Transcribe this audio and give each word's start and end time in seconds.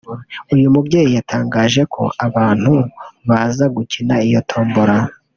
uyu 0.53 0.67
mubyeyi 0.73 1.11
yatangaje 1.17 1.81
ko 1.93 2.03
abantu 2.27 2.73
baza 3.27 3.65
gukina 3.75 4.15
iyo 4.27 4.39
tombola 4.49 4.97